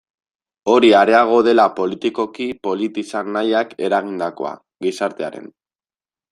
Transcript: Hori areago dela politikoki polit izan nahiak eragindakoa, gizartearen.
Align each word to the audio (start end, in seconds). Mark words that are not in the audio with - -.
Hori 0.71 0.87
areago 0.99 1.41
dela 1.47 1.65
politikoki 1.81 2.49
polit 2.69 2.99
izan 3.03 3.31
nahiak 3.37 3.79
eragindakoa, 3.91 4.57
gizartearen. 4.89 5.51